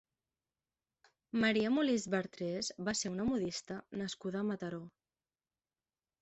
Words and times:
Maria 1.43 1.71
Molist 1.75 2.09
Bartres 2.13 2.71
va 2.87 2.95
ser 3.03 3.13
una 3.17 3.27
modista 3.33 3.79
nascuda 4.03 4.41
a 4.43 4.49
Mataró. 4.49 4.83